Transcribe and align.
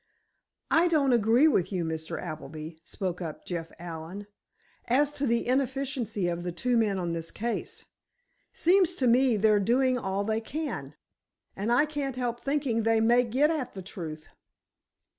"I 0.71 0.87
don't 0.87 1.13
agree 1.13 1.47
with 1.47 1.71
you, 1.71 1.85
Mr. 1.85 2.19
Appleby," 2.19 2.77
spoke 2.83 3.21
up 3.21 3.45
Jeff 3.45 3.71
Allen, 3.77 4.25
"as 4.85 5.11
to 5.11 5.27
the 5.27 5.45
inefficiency 5.45 6.27
of 6.27 6.43
the 6.43 6.51
two 6.51 6.75
men 6.75 6.97
on 6.97 7.13
this 7.13 7.29
case. 7.29 7.85
Seems 8.51 8.95
to 8.95 9.05
me 9.05 9.37
they're 9.37 9.59
doing 9.59 9.99
all 9.99 10.23
they 10.23 10.41
can, 10.41 10.95
and 11.55 11.71
I 11.71 11.85
can't 11.85 12.15
help 12.15 12.39
thinking 12.41 12.81
they 12.81 12.99
may 12.99 13.23
get 13.23 13.51
at 13.51 13.75
the 13.75 13.83
truth." 13.83 14.27